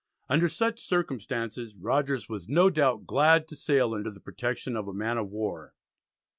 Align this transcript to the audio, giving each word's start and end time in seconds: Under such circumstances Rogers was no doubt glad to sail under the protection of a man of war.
Under 0.29 0.47
such 0.47 0.81
circumstances 0.81 1.75
Rogers 1.75 2.27
was 2.27 2.49
no 2.49 2.71
doubt 2.71 3.05
glad 3.05 3.47
to 3.49 3.55
sail 3.55 3.93
under 3.93 4.09
the 4.09 4.19
protection 4.19 4.75
of 4.75 4.87
a 4.87 4.93
man 4.95 5.19
of 5.19 5.29
war. 5.29 5.75